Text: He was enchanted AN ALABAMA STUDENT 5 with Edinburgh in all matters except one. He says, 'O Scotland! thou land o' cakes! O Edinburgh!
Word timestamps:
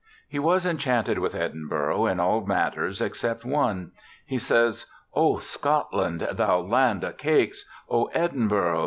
He 0.27 0.39
was 0.39 0.65
enchanted 0.65 1.17
AN 1.17 1.17
ALABAMA 1.21 1.29
STUDENT 1.29 1.33
5 1.35 1.39
with 1.39 1.43
Edinburgh 1.79 2.05
in 2.07 2.19
all 2.19 2.45
matters 2.47 3.01
except 3.01 3.45
one. 3.45 3.91
He 4.25 4.39
says, 4.39 4.87
'O 5.13 5.37
Scotland! 5.37 6.21
thou 6.33 6.59
land 6.61 7.05
o' 7.05 7.11
cakes! 7.11 7.65
O 7.87 8.05
Edinburgh! 8.07 8.79